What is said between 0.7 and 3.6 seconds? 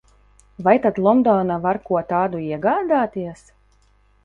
tad Londonā var ko tādu iegādāties?